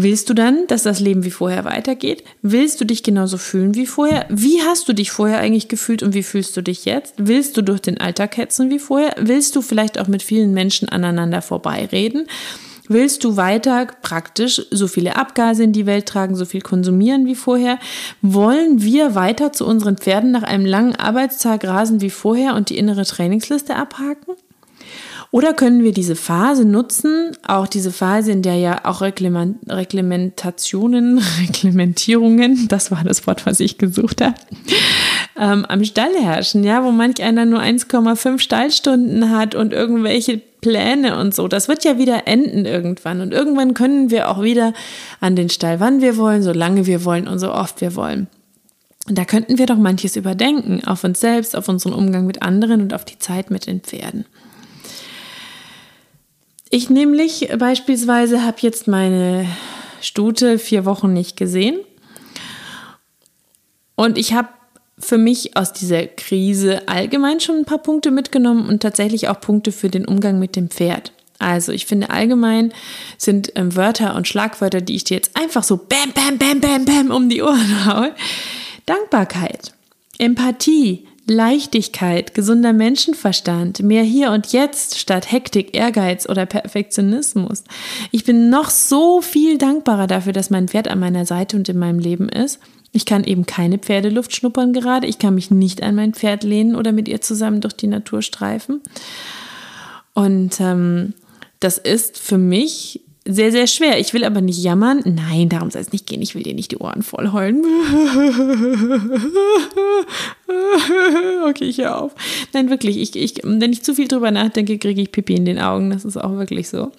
Willst 0.00 0.30
du 0.30 0.34
dann, 0.34 0.68
dass 0.68 0.84
das 0.84 1.00
Leben 1.00 1.24
wie 1.24 1.32
vorher 1.32 1.64
weitergeht? 1.64 2.22
Willst 2.40 2.80
du 2.80 2.84
dich 2.84 3.02
genauso 3.02 3.36
fühlen 3.36 3.74
wie 3.74 3.84
vorher? 3.84 4.26
Wie 4.28 4.62
hast 4.62 4.88
du 4.88 4.92
dich 4.92 5.10
vorher 5.10 5.40
eigentlich 5.40 5.66
gefühlt 5.66 6.04
und 6.04 6.14
wie 6.14 6.22
fühlst 6.22 6.56
du 6.56 6.62
dich 6.62 6.84
jetzt? 6.84 7.14
Willst 7.16 7.56
du 7.56 7.62
durch 7.62 7.80
den 7.80 7.98
Alltag 7.98 8.36
hetzen 8.36 8.70
wie 8.70 8.78
vorher? 8.78 9.16
Willst 9.18 9.56
du 9.56 9.60
vielleicht 9.60 9.98
auch 9.98 10.06
mit 10.06 10.22
vielen 10.22 10.54
Menschen 10.54 10.88
aneinander 10.88 11.42
vorbeireden? 11.42 12.28
Willst 12.86 13.24
du 13.24 13.36
weiter 13.36 13.88
praktisch 14.00 14.62
so 14.70 14.86
viele 14.86 15.16
Abgase 15.16 15.64
in 15.64 15.72
die 15.72 15.86
Welt 15.86 16.06
tragen, 16.06 16.36
so 16.36 16.44
viel 16.44 16.60
konsumieren 16.60 17.26
wie 17.26 17.34
vorher? 17.34 17.80
Wollen 18.22 18.80
wir 18.80 19.16
weiter 19.16 19.52
zu 19.52 19.66
unseren 19.66 19.98
Pferden 19.98 20.30
nach 20.30 20.44
einem 20.44 20.64
langen 20.64 20.94
Arbeitstag 20.94 21.64
rasen 21.64 22.00
wie 22.00 22.10
vorher 22.10 22.54
und 22.54 22.70
die 22.70 22.78
innere 22.78 23.04
Trainingsliste 23.04 23.74
abhaken? 23.74 24.36
Oder 25.30 25.52
können 25.52 25.82
wir 25.82 25.92
diese 25.92 26.16
Phase 26.16 26.64
nutzen, 26.64 27.32
auch 27.46 27.66
diese 27.66 27.92
Phase, 27.92 28.32
in 28.32 28.40
der 28.40 28.56
ja 28.56 28.80
auch 28.84 29.02
Reglementationen, 29.02 31.18
Reglementierungen, 31.40 32.66
das 32.68 32.90
war 32.90 33.04
das 33.04 33.26
Wort, 33.26 33.44
was 33.44 33.60
ich 33.60 33.76
gesucht 33.76 34.22
habe, 34.22 34.36
ähm, 35.38 35.66
am 35.66 35.84
Stall 35.84 36.14
herrschen, 36.18 36.64
ja, 36.64 36.82
wo 36.82 36.92
manch 36.92 37.22
einer 37.22 37.44
nur 37.44 37.60
1,5 37.60 38.38
Stallstunden 38.38 39.30
hat 39.30 39.54
und 39.54 39.74
irgendwelche 39.74 40.38
Pläne 40.38 41.18
und 41.18 41.34
so. 41.34 41.46
Das 41.46 41.68
wird 41.68 41.84
ja 41.84 41.98
wieder 41.98 42.26
enden 42.26 42.64
irgendwann. 42.64 43.20
Und 43.20 43.32
irgendwann 43.32 43.74
können 43.74 44.10
wir 44.10 44.30
auch 44.30 44.42
wieder 44.42 44.72
an 45.20 45.36
den 45.36 45.50
Stall, 45.50 45.78
wann 45.78 46.00
wir 46.00 46.16
wollen, 46.16 46.42
so 46.42 46.52
lange 46.52 46.86
wir 46.86 47.04
wollen 47.04 47.28
und 47.28 47.38
so 47.38 47.52
oft 47.52 47.82
wir 47.82 47.94
wollen. 47.96 48.28
Und 49.08 49.16
da 49.16 49.24
könnten 49.24 49.58
wir 49.58 49.66
doch 49.66 49.76
manches 49.76 50.16
überdenken, 50.16 50.82
auf 50.86 51.04
uns 51.04 51.20
selbst, 51.20 51.54
auf 51.54 51.68
unseren 51.68 51.92
Umgang 51.92 52.26
mit 52.26 52.42
anderen 52.42 52.80
und 52.80 52.94
auf 52.94 53.04
die 53.04 53.18
Zeit 53.18 53.50
mit 53.50 53.66
den 53.66 53.80
Pferden. 53.80 54.24
Ich 56.70 56.90
nämlich 56.90 57.48
beispielsweise 57.58 58.44
habe 58.44 58.58
jetzt 58.60 58.88
meine 58.88 59.46
Stute 60.00 60.58
vier 60.58 60.84
Wochen 60.84 61.12
nicht 61.12 61.36
gesehen. 61.36 61.80
Und 63.94 64.18
ich 64.18 64.34
habe 64.34 64.48
für 64.98 65.18
mich 65.18 65.56
aus 65.56 65.72
dieser 65.72 66.06
Krise 66.06 66.86
allgemein 66.88 67.40
schon 67.40 67.56
ein 67.56 67.64
paar 67.64 67.78
Punkte 67.78 68.10
mitgenommen 68.10 68.68
und 68.68 68.82
tatsächlich 68.82 69.28
auch 69.28 69.40
Punkte 69.40 69.72
für 69.72 69.88
den 69.88 70.04
Umgang 70.04 70.38
mit 70.38 70.56
dem 70.56 70.70
Pferd. 70.70 71.12
Also 71.38 71.72
ich 71.72 71.86
finde 71.86 72.10
allgemein 72.10 72.72
sind 73.16 73.52
ähm, 73.54 73.74
Wörter 73.74 74.14
und 74.16 74.28
Schlagwörter, 74.28 74.80
die 74.80 74.96
ich 74.96 75.04
dir 75.04 75.16
jetzt 75.16 75.36
einfach 75.36 75.62
so 75.62 75.76
bam, 75.76 76.12
bam, 76.12 76.36
bam, 76.36 76.60
bam, 76.60 76.84
bam 76.84 77.10
um 77.10 77.28
die 77.28 77.42
Ohren 77.42 77.86
haue. 77.86 78.14
Dankbarkeit, 78.86 79.72
Empathie, 80.18 81.07
Leichtigkeit, 81.30 82.34
gesunder 82.34 82.72
Menschenverstand, 82.72 83.82
mehr 83.82 84.02
hier 84.02 84.32
und 84.32 84.52
jetzt 84.52 84.98
statt 84.98 85.30
Hektik, 85.30 85.76
Ehrgeiz 85.76 86.28
oder 86.28 86.46
Perfektionismus. 86.46 87.64
Ich 88.10 88.24
bin 88.24 88.50
noch 88.50 88.70
so 88.70 89.20
viel 89.20 89.58
dankbarer 89.58 90.06
dafür, 90.06 90.32
dass 90.32 90.50
mein 90.50 90.68
Pferd 90.68 90.88
an 90.88 90.98
meiner 90.98 91.26
Seite 91.26 91.56
und 91.56 91.68
in 91.68 91.78
meinem 91.78 91.98
Leben 91.98 92.28
ist. 92.28 92.60
Ich 92.92 93.04
kann 93.04 93.24
eben 93.24 93.46
keine 93.46 93.78
Pferdeluft 93.78 94.34
schnuppern 94.34 94.72
gerade. 94.72 95.06
Ich 95.06 95.18
kann 95.18 95.34
mich 95.34 95.50
nicht 95.50 95.82
an 95.82 95.94
mein 95.94 96.14
Pferd 96.14 96.42
lehnen 96.42 96.74
oder 96.74 96.92
mit 96.92 97.06
ihr 97.08 97.20
zusammen 97.20 97.60
durch 97.60 97.74
die 97.74 97.86
Natur 97.86 98.22
streifen. 98.22 98.80
Und 100.14 100.60
ähm, 100.60 101.14
das 101.60 101.78
ist 101.78 102.18
für 102.18 102.38
mich 102.38 103.02
sehr, 103.30 103.52
sehr 103.52 103.66
schwer. 103.66 104.00
Ich 104.00 104.14
will 104.14 104.24
aber 104.24 104.40
nicht 104.40 104.62
jammern. 104.62 105.02
Nein, 105.04 105.50
darum 105.50 105.70
soll 105.70 105.82
es 105.82 105.92
nicht 105.92 106.06
gehen. 106.06 106.22
Ich 106.22 106.34
will 106.34 106.42
dir 106.42 106.54
nicht 106.54 106.70
die 106.70 106.78
Ohren 106.78 107.02
voll 107.02 107.30
heulen. 107.30 107.62
okay, 111.46 111.64
ich 111.64 111.76
höre 111.76 112.00
auf. 112.00 112.14
Nein, 112.54 112.70
wirklich. 112.70 112.96
Ich, 112.96 113.14
ich, 113.14 113.34
wenn 113.44 113.70
ich 113.70 113.82
zu 113.82 113.94
viel 113.94 114.08
drüber 114.08 114.30
nachdenke, 114.30 114.78
kriege 114.78 115.02
ich 115.02 115.12
Pipi 115.12 115.34
in 115.34 115.44
den 115.44 115.58
Augen. 115.58 115.90
Das 115.90 116.06
ist 116.06 116.16
auch 116.16 116.38
wirklich 116.38 116.70
so. 116.70 116.90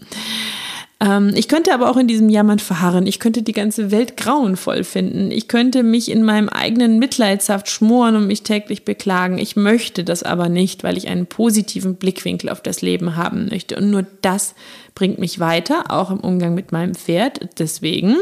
Ähm, 1.02 1.32
ich 1.36 1.48
könnte 1.48 1.74
aber 1.74 1.90
auch 1.90 1.98
in 1.98 2.08
diesem 2.08 2.30
Jammern 2.30 2.60
verharren. 2.60 3.08
Ich 3.08 3.20
könnte 3.20 3.42
die 3.42 3.54
ganze 3.54 3.92
Welt 3.92 4.18
grauenvoll 4.18 4.84
finden. 4.84 5.32
Ich 5.32 5.48
könnte 5.48 5.84
mich 5.84 6.12
in 6.12 6.24
meinem 6.24 6.50
eigenen 6.50 7.00
Mitleidshaft 7.00 7.70
schmoren 7.70 8.16
und 8.16 8.28
mich 8.28 8.44
täglich 8.44 8.84
beklagen. 8.84 9.38
Ich 9.38 9.56
möchte 9.56 10.04
das 10.04 10.24
aber 10.24 10.50
nicht, 10.50 10.84
weil 10.84 10.98
ich 10.98 11.08
einen 11.08 11.26
positiven 11.26 11.96
Blickwinkel 11.96 12.50
auf 12.50 12.62
das 12.62 12.82
Leben 12.82 13.16
haben 13.16 13.48
möchte. 13.50 13.78
Und 13.78 13.92
nur 13.92 14.06
das 14.22 14.56
bringt 14.94 15.20
mich 15.20 15.40
weiter, 15.40 15.86
auch 15.90 16.12
im 16.12 16.20
Umgang 16.20 16.54
mit 16.54 16.72
meinem 16.72 16.96
Pferd. 16.96 17.48
Deswegen 17.58 18.18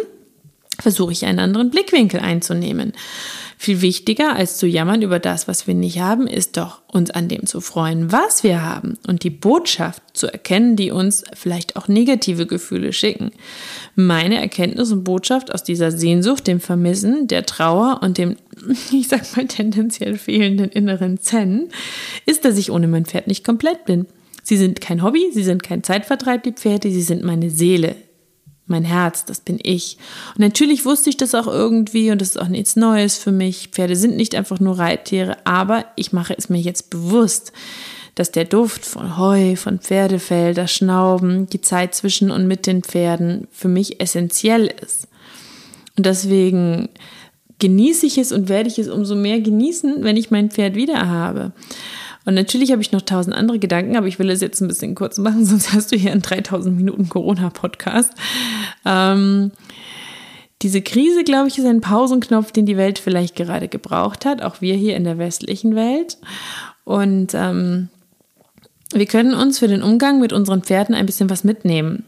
versuche 0.80 1.12
ich 1.12 1.26
einen 1.26 1.40
anderen 1.40 1.70
Blickwinkel 1.72 2.20
einzunehmen. 2.20 2.94
Viel 3.60 3.82
wichtiger 3.82 4.36
als 4.36 4.58
zu 4.58 4.68
jammern 4.68 5.02
über 5.02 5.18
das, 5.18 5.48
was 5.48 5.66
wir 5.66 5.74
nicht 5.74 6.00
haben, 6.00 6.28
ist 6.28 6.58
doch, 6.58 6.82
uns 6.88 7.10
an 7.10 7.28
dem 7.28 7.48
zu 7.48 7.60
freuen, 7.60 8.12
was 8.12 8.44
wir 8.44 8.62
haben 8.62 9.00
und 9.08 9.24
die 9.24 9.32
Botschaft 9.32 10.04
zu 10.14 10.28
erkennen, 10.28 10.76
die 10.76 10.92
uns 10.92 11.24
vielleicht 11.34 11.76
auch 11.76 11.88
negative 11.88 12.46
Gefühle 12.46 12.94
schicken. 12.94 13.32
Meine 13.96 14.40
Erkenntnis 14.40 14.92
und 14.92 15.04
Botschaft 15.04 15.52
aus 15.52 15.64
dieser 15.64 15.92
Sehnsucht, 15.92 16.46
dem 16.46 16.60
Vermissen, 16.60 17.28
der 17.28 17.48
Trauer 17.48 18.02
und 18.04 18.20
dem, 18.20 18.36
ich 18.92 19.08
sag 19.08 19.36
mal, 19.36 19.48
tendenziell 19.48 20.20
fehlenden 20.20 20.70
inneren 20.70 21.20
Zen, 21.20 21.70
ist, 22.28 22.46
dass 22.46 22.60
ich 22.60 22.70
ohne 22.70 22.88
mein 22.88 23.06
Pferd 23.06 23.26
nicht 23.26 23.44
komplett 23.44 23.86
bin. 23.86 24.06
Sie 24.44 24.58
sind 24.58 24.82
kein 24.82 25.02
Hobby, 25.02 25.32
sie 25.34 25.44
sind 25.44 25.64
kein 25.64 25.84
Zeitvertreib, 25.84 26.44
die 26.44 26.54
Pferde, 26.54 26.92
sie 26.92 27.02
sind 27.02 27.24
meine 27.24 27.50
Seele, 27.50 27.96
mein 28.68 28.84
Herz, 28.84 29.26
das 29.26 29.40
bin 29.40 29.60
ich. 29.62 29.98
Und 30.36 30.42
natürlich 30.42 30.86
wusste 30.86 31.10
ich 31.10 31.18
das 31.18 31.34
auch 31.34 31.48
irgendwie 31.48 32.12
und 32.12 32.22
das 32.22 32.30
ist 32.30 32.42
auch 32.42 32.50
nichts 32.50 32.76
Neues 32.76 33.18
für 33.18 33.32
mich. 33.32 33.70
Pferde 33.72 33.96
sind 33.96 34.16
nicht 34.16 34.36
einfach 34.36 34.60
nur 34.60 34.78
Reittiere, 34.78 35.38
aber 35.46 35.86
ich 35.96 36.14
mache 36.14 36.36
es 36.38 36.50
mir 36.50 36.60
jetzt 36.60 36.90
bewusst, 36.90 37.54
dass 38.16 38.32
der 38.32 38.46
Duft 38.46 38.86
von 38.86 39.18
Heu, 39.18 39.56
von 39.56 39.80
Pferdefell, 39.80 40.54
das 40.54 40.72
Schnauben, 40.72 41.48
die 41.48 41.62
Zeit 41.62 41.94
zwischen 41.94 42.32
und 42.32 42.48
mit 42.48 42.66
den 42.66 42.84
Pferden 42.84 43.48
für 43.52 43.68
mich 43.68 44.02
essentiell 44.02 44.74
ist. 44.82 45.08
Und 45.96 46.06
deswegen 46.06 46.90
genieße 47.60 48.06
ich 48.06 48.18
es 48.18 48.32
und 48.32 48.50
werde 48.50 48.70
ich 48.70 48.80
es 48.80 48.90
umso 48.90 49.16
mehr 49.16 49.40
genießen, 49.40 50.04
wenn 50.04 50.18
ich 50.18 50.32
mein 50.32 50.52
Pferd 50.52 50.76
wieder 50.76 51.08
habe. 51.08 51.54
Und 52.28 52.34
natürlich 52.34 52.74
habe 52.74 52.82
ich 52.82 52.92
noch 52.92 53.04
tausend 53.04 53.34
andere 53.34 53.58
Gedanken, 53.58 53.96
aber 53.96 54.08
ich 54.08 54.20
will 54.20 54.30
es 54.30 54.42
jetzt 54.42 54.60
ein 54.60 54.68
bisschen 54.68 54.96
kurz 54.96 55.18
machen, 55.18 55.46
sonst 55.46 55.72
hast 55.72 55.94
du 55.94 55.96
hier 55.96 56.12
einen 56.12 56.22
3000 56.22 56.76
Minuten 56.76 57.08
Corona-Podcast. 57.08 58.12
Ähm, 58.84 59.52
diese 60.62 60.82
Krise, 60.82 61.24
glaube 61.24 61.48
ich, 61.48 61.58
ist 61.58 61.66
ein 61.66 61.80
Pausenknopf, 61.80 62.52
den 62.52 62.66
die 62.66 62.76
Welt 62.76 63.00
vielleicht 63.00 63.38
gerade 63.38 63.70
gebraucht 63.70 64.26
hat, 64.26 64.42
auch 64.42 64.60
wir 64.60 64.76
hier 64.76 64.98
in 64.98 65.06
der 65.06 65.18
westlichen 65.18 65.74
Welt. 65.74 66.18
Und 66.84 67.34
ähm, 67.34 67.88
wir 68.92 69.06
können 69.06 69.34
uns 69.34 69.60
für 69.60 69.70
den 69.70 69.82
Umgang 69.82 70.20
mit 70.20 70.34
unseren 70.34 70.64
Pferden 70.64 70.96
ein 70.96 71.06
bisschen 71.06 71.30
was 71.30 71.46
mitnehmen. 71.46 72.04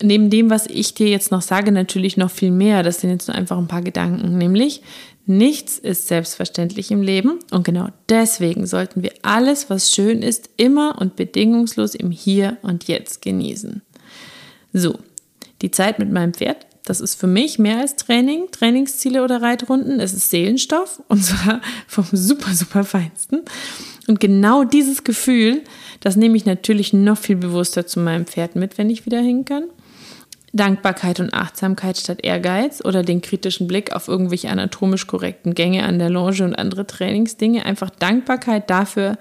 Neben 0.00 0.30
dem, 0.30 0.48
was 0.48 0.68
ich 0.68 0.94
dir 0.94 1.08
jetzt 1.08 1.32
noch 1.32 1.42
sage, 1.42 1.72
natürlich 1.72 2.16
noch 2.16 2.30
viel 2.30 2.52
mehr. 2.52 2.84
Das 2.84 3.00
sind 3.00 3.10
jetzt 3.10 3.26
nur 3.26 3.36
einfach 3.36 3.58
ein 3.58 3.66
paar 3.66 3.82
Gedanken. 3.82 4.38
Nämlich, 4.38 4.82
Nichts 5.30 5.78
ist 5.78 6.08
selbstverständlich 6.08 6.90
im 6.90 7.02
Leben 7.02 7.38
und 7.52 7.62
genau 7.62 7.90
deswegen 8.08 8.66
sollten 8.66 9.04
wir 9.04 9.12
alles, 9.22 9.70
was 9.70 9.94
schön 9.94 10.22
ist, 10.22 10.50
immer 10.56 11.00
und 11.00 11.14
bedingungslos 11.14 11.94
im 11.94 12.10
Hier 12.10 12.56
und 12.62 12.88
Jetzt 12.88 13.22
genießen. 13.22 13.80
So, 14.72 14.98
die 15.62 15.70
Zeit 15.70 16.00
mit 16.00 16.10
meinem 16.10 16.34
Pferd, 16.34 16.66
das 16.84 17.00
ist 17.00 17.14
für 17.14 17.28
mich 17.28 17.60
mehr 17.60 17.78
als 17.78 17.94
Training, 17.94 18.50
Trainingsziele 18.50 19.22
oder 19.22 19.40
Reitrunden. 19.40 20.00
Es 20.00 20.14
ist 20.14 20.30
Seelenstoff 20.30 21.00
und 21.08 21.22
zwar 21.24 21.60
vom 21.86 22.06
super, 22.10 22.52
super 22.52 22.82
feinsten. 22.82 23.42
Und 24.08 24.18
genau 24.18 24.64
dieses 24.64 25.04
Gefühl, 25.04 25.62
das 26.00 26.16
nehme 26.16 26.36
ich 26.36 26.44
natürlich 26.44 26.92
noch 26.92 27.18
viel 27.18 27.36
bewusster 27.36 27.86
zu 27.86 28.00
meinem 28.00 28.26
Pferd 28.26 28.56
mit, 28.56 28.78
wenn 28.78 28.90
ich 28.90 29.06
wieder 29.06 29.20
hin 29.20 29.44
kann. 29.44 29.68
Dankbarkeit 30.52 31.20
und 31.20 31.32
Achtsamkeit 31.32 31.96
statt 31.96 32.20
Ehrgeiz 32.22 32.84
oder 32.84 33.02
den 33.02 33.20
kritischen 33.20 33.68
Blick 33.68 33.92
auf 33.92 34.08
irgendwelche 34.08 34.50
anatomisch 34.50 35.06
korrekten 35.06 35.54
Gänge 35.54 35.84
an 35.84 35.98
der 35.98 36.10
Longe 36.10 36.44
und 36.44 36.54
andere 36.54 36.86
Trainingsdinge. 36.86 37.64
Einfach 37.64 37.90
Dankbarkeit 37.90 38.68
dafür, 38.68 39.16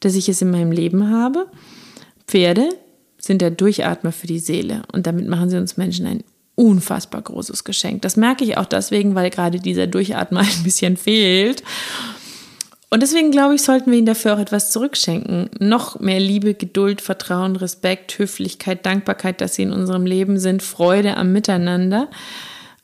dass 0.00 0.14
ich 0.14 0.28
es 0.28 0.42
in 0.42 0.50
meinem 0.50 0.72
Leben 0.72 1.10
habe. 1.10 1.46
Pferde 2.26 2.68
sind 3.18 3.40
der 3.40 3.50
Durchatmer 3.50 4.12
für 4.12 4.26
die 4.26 4.38
Seele 4.38 4.82
und 4.92 5.06
damit 5.06 5.28
machen 5.28 5.48
sie 5.48 5.58
uns 5.58 5.76
Menschen 5.76 6.06
ein 6.06 6.24
unfassbar 6.56 7.22
großes 7.22 7.64
Geschenk. 7.64 8.02
Das 8.02 8.16
merke 8.16 8.44
ich 8.44 8.56
auch 8.56 8.66
deswegen, 8.66 9.14
weil 9.14 9.30
gerade 9.30 9.58
dieser 9.58 9.86
Durchatmer 9.86 10.40
ein 10.40 10.62
bisschen 10.62 10.96
fehlt. 10.96 11.62
Und 12.90 13.02
deswegen 13.02 13.30
glaube 13.30 13.54
ich, 13.56 13.62
sollten 13.62 13.90
wir 13.90 13.98
ihnen 13.98 14.06
dafür 14.06 14.34
auch 14.34 14.38
etwas 14.38 14.70
zurückschenken. 14.70 15.50
Noch 15.58 15.98
mehr 15.98 16.20
Liebe, 16.20 16.54
Geduld, 16.54 17.00
Vertrauen, 17.00 17.56
Respekt, 17.56 18.18
Höflichkeit, 18.18 18.86
Dankbarkeit, 18.86 19.40
dass 19.40 19.56
sie 19.56 19.62
in 19.62 19.72
unserem 19.72 20.06
Leben 20.06 20.38
sind, 20.38 20.62
Freude 20.62 21.16
am 21.16 21.32
Miteinander. 21.32 22.08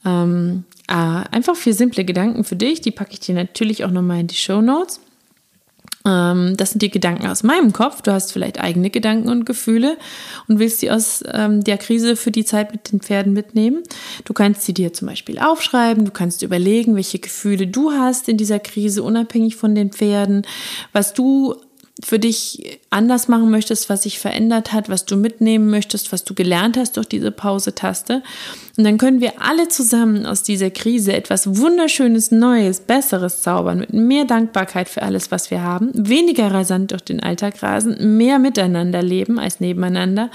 Ähm, 0.04 0.64
ah, 0.88 1.22
einfach 1.30 1.54
vier 1.54 1.74
simple 1.74 2.04
Gedanken 2.04 2.44
für 2.44 2.56
dich. 2.56 2.80
Die 2.80 2.90
packe 2.90 3.12
ich 3.12 3.20
dir 3.20 3.34
natürlich 3.34 3.84
auch 3.84 3.90
nochmal 3.90 4.20
in 4.20 4.26
die 4.26 4.36
Show 4.36 4.60
Notes. 4.60 5.00
Ähm, 6.06 6.56
das 6.56 6.70
sind 6.70 6.82
die 6.82 6.90
Gedanken 6.90 7.26
aus 7.26 7.42
meinem 7.42 7.72
Kopf. 7.72 8.02
Du 8.02 8.12
hast 8.12 8.32
vielleicht 8.32 8.60
eigene 8.60 8.90
Gedanken 8.90 9.28
und 9.28 9.44
Gefühle 9.44 9.96
und 10.48 10.58
willst 10.58 10.80
sie 10.80 10.90
aus 10.90 11.22
ähm, 11.32 11.62
der 11.62 11.78
Krise 11.78 12.16
für 12.16 12.30
die 12.30 12.44
Zeit 12.44 12.72
mit 12.72 12.92
den 12.92 13.00
Pferden 13.00 13.32
mitnehmen. 13.32 13.82
Du 14.24 14.32
kannst 14.32 14.62
sie 14.62 14.74
dir 14.74 14.92
zum 14.92 15.08
Beispiel 15.08 15.38
aufschreiben. 15.38 16.04
Du 16.04 16.10
kannst 16.10 16.42
überlegen, 16.42 16.96
welche 16.96 17.18
Gefühle 17.18 17.66
du 17.66 17.92
hast 17.92 18.28
in 18.28 18.36
dieser 18.36 18.58
Krise, 18.58 19.02
unabhängig 19.02 19.56
von 19.56 19.74
den 19.74 19.92
Pferden, 19.92 20.46
was 20.92 21.12
du 21.12 21.56
für 22.02 22.18
dich 22.18 22.80
anders 22.90 23.28
machen 23.28 23.50
möchtest, 23.50 23.88
was 23.88 24.04
sich 24.04 24.18
verändert 24.18 24.72
hat, 24.72 24.88
was 24.88 25.04
du 25.04 25.16
mitnehmen 25.16 25.70
möchtest, 25.70 26.12
was 26.12 26.24
du 26.24 26.34
gelernt 26.34 26.76
hast 26.76 26.96
durch 26.96 27.06
diese 27.06 27.30
Pause-Taste. 27.30 28.22
Und 28.76 28.84
dann 28.84 28.98
können 28.98 29.20
wir 29.20 29.42
alle 29.42 29.68
zusammen 29.68 30.26
aus 30.26 30.42
dieser 30.42 30.70
Krise 30.70 31.12
etwas 31.12 31.56
Wunderschönes, 31.58 32.30
Neues, 32.30 32.80
Besseres 32.80 33.42
zaubern, 33.42 33.80
mit 33.80 33.92
mehr 33.92 34.24
Dankbarkeit 34.24 34.88
für 34.88 35.02
alles, 35.02 35.30
was 35.30 35.50
wir 35.50 35.62
haben, 35.62 35.90
weniger 35.94 36.50
rasant 36.50 36.92
durch 36.92 37.02
den 37.02 37.20
Alltag 37.20 37.62
rasen, 37.62 38.16
mehr 38.16 38.38
miteinander 38.38 39.02
leben 39.02 39.38
als 39.38 39.60
nebeneinander 39.60 40.30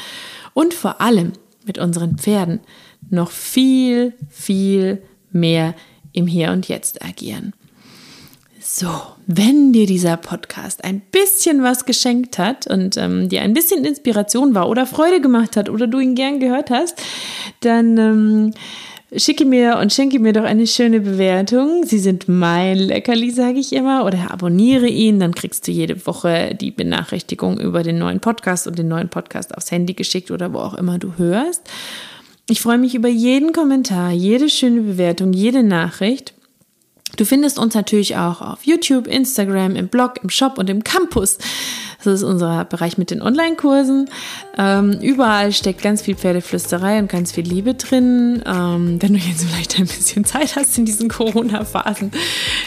und 0.53 0.73
vor 0.73 1.01
allem 1.01 1.33
mit 1.65 1.77
unseren 1.77 2.17
Pferden 2.17 2.59
noch 3.09 3.31
viel, 3.31 4.13
viel 4.29 5.01
mehr 5.31 5.73
im 6.13 6.27
Hier 6.27 6.51
und 6.51 6.67
Jetzt 6.67 7.03
agieren. 7.03 7.53
So, 8.77 8.89
wenn 9.25 9.71
dir 9.71 9.85
dieser 9.85 10.17
Podcast 10.17 10.83
ein 10.83 10.99
bisschen 10.99 11.63
was 11.63 11.85
geschenkt 11.85 12.37
hat 12.37 12.67
und 12.67 12.97
ähm, 12.97 13.29
dir 13.29 13.41
ein 13.41 13.53
bisschen 13.53 13.85
Inspiration 13.85 14.53
war 14.53 14.67
oder 14.67 14.85
Freude 14.85 15.21
gemacht 15.21 15.55
hat 15.55 15.69
oder 15.69 15.87
du 15.87 15.97
ihn 16.01 16.13
gern 16.13 16.41
gehört 16.41 16.69
hast, 16.71 17.01
dann 17.61 17.97
ähm, 17.97 18.53
schicke 19.15 19.45
mir 19.45 19.77
und 19.77 19.93
schenke 19.93 20.19
mir 20.19 20.33
doch 20.33 20.43
eine 20.43 20.67
schöne 20.67 20.99
Bewertung. 20.99 21.85
Sie 21.85 21.99
sind 21.99 22.27
mein 22.27 22.77
Leckerli, 22.77 23.31
sage 23.31 23.59
ich 23.59 23.71
immer, 23.71 24.03
oder 24.03 24.29
abonniere 24.31 24.87
ihn, 24.89 25.21
dann 25.21 25.33
kriegst 25.33 25.65
du 25.69 25.71
jede 25.71 26.05
Woche 26.05 26.53
die 26.53 26.71
Benachrichtigung 26.71 27.57
über 27.57 27.81
den 27.81 27.97
neuen 27.97 28.19
Podcast 28.19 28.67
und 28.67 28.77
den 28.77 28.89
neuen 28.89 29.07
Podcast 29.07 29.55
aufs 29.55 29.71
Handy 29.71 29.93
geschickt 29.93 30.31
oder 30.31 30.51
wo 30.51 30.57
auch 30.57 30.73
immer 30.73 30.99
du 30.99 31.13
hörst. 31.17 31.61
Ich 32.49 32.59
freue 32.59 32.77
mich 32.77 32.93
über 32.93 33.07
jeden 33.07 33.53
Kommentar, 33.53 34.11
jede 34.11 34.49
schöne 34.49 34.81
Bewertung, 34.81 35.31
jede 35.31 35.63
Nachricht. 35.63 36.34
Du 37.15 37.25
findest 37.25 37.59
uns 37.59 37.73
natürlich 37.73 38.15
auch 38.17 38.41
auf 38.41 38.65
YouTube, 38.65 39.07
Instagram, 39.07 39.75
im 39.75 39.87
Blog, 39.87 40.19
im 40.23 40.29
Shop 40.29 40.57
und 40.57 40.69
im 40.69 40.83
Campus. 40.83 41.37
Das 42.05 42.21
ist 42.21 42.23
unser 42.23 42.65
Bereich 42.65 42.97
mit 42.97 43.11
den 43.11 43.21
Online-Kursen. 43.21 44.09
Ähm, 44.57 44.99
überall 45.01 45.51
steckt 45.51 45.81
ganz 45.81 46.01
viel 46.01 46.15
Pferdeflüsterei 46.15 46.99
und 46.99 47.09
ganz 47.09 47.31
viel 47.31 47.43
Liebe 47.43 47.73
drin. 47.73 48.43
Ähm, 48.45 49.01
wenn 49.01 49.13
du 49.13 49.19
jetzt 49.19 49.45
vielleicht 49.45 49.77
ein 49.79 49.87
bisschen 49.87 50.23
Zeit 50.25 50.55
hast 50.55 50.77
in 50.77 50.85
diesen 50.85 51.09
Corona-Phasen, 51.09 52.11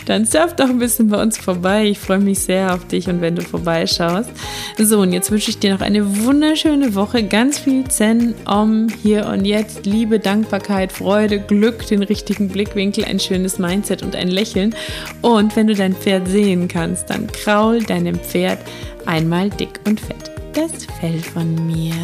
dann 0.07 0.25
surf 0.25 0.57
doch 0.57 0.69
ein 0.69 0.79
bisschen 0.79 1.09
bei 1.09 1.23
uns 1.23 1.39
vorbei. 1.39 1.87
Ich 1.87 1.99
freue 1.99 2.19
mich 2.19 2.41
sehr 2.41 2.75
auf 2.75 2.87
dich 2.87 3.09
und 3.09 3.21
wenn 3.21 3.37
du 3.37 3.43
vorbeischaust. 3.43 4.31
So, 4.79 5.01
und 5.01 5.13
jetzt 5.13 5.31
wünsche 5.31 5.51
ich 5.51 5.59
dir 5.59 5.73
noch 5.73 5.81
eine 5.81 6.25
wunderschöne 6.25 6.95
Woche. 6.95 7.23
Ganz 7.23 7.59
viel 7.59 7.85
Zen, 7.89 8.35
Om, 8.45 8.89
hier 9.03 9.27
und 9.27 9.45
jetzt. 9.45 9.87
Liebe, 9.87 10.19
Dankbarkeit, 10.19 10.93
Freude, 10.93 11.39
Glück, 11.39 11.87
den 11.87 12.03
richtigen 12.03 12.49
Blickwinkel, 12.49 13.05
ein 13.05 13.21
schönes 13.21 13.59
Mindset 13.59 14.03
und 14.03 14.17
ein 14.17 14.29
Lächeln. 14.29 14.75
Und 15.23 15.57
wenn 15.57 15.67
du 15.67 15.75
dein 15.75 15.95
Pferd 15.95 16.29
sehen 16.29 16.69
kannst, 16.69 17.11
dann 17.11 17.27
kraul 17.29 17.83
deinem 17.83 18.19
Pferd 18.19 18.59
einmal 19.09 19.49
dick 19.51 19.81
und 19.87 19.99
fett 20.01 20.31
das 20.53 20.85
Fell 21.01 21.21
von 21.21 21.67
mir. 21.67 21.95